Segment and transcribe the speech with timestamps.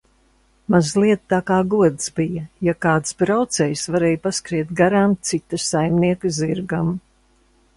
[0.75, 6.91] Mazliet tā kā gods bija, ja kāds braucējs varēja paskriet garām cita saimnieka zirgam.